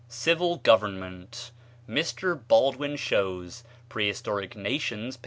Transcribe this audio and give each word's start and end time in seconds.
Civil 0.07 0.57
Government. 0.57 1.51
Mr. 1.87 2.35
Baldwin 2.47 2.95
shows 2.95 3.63
("Prehistoric 3.87 4.55
Nations," 4.55 5.15
p. 5.15 5.19